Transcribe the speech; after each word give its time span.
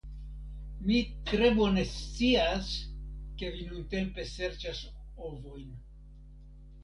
Mi 0.85 0.99
tre 1.31 1.49
bone 1.57 1.81
scias 1.89 2.71
ke 3.41 3.51
vi 3.57 3.65
nuntempe 3.73 4.25
serĉas 4.31 4.81
ovojn. 5.27 5.69